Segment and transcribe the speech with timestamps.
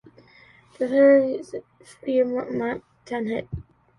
[0.79, 3.47] The third single, the rock-infused "Free Your Mind", became another top ten hit.